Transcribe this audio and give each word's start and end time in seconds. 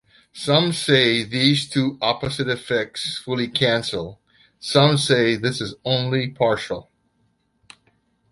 Some 0.33 0.73
say 0.73 1.21
these 1.21 1.69
two 1.69 1.99
opposite 2.01 2.49
effects 2.49 3.19
fully 3.19 3.47
cancel, 3.47 4.19
some 4.59 4.97
say 4.97 5.35
this 5.35 5.61
is 5.61 5.75
only 5.85 6.29
partial. 6.31 6.89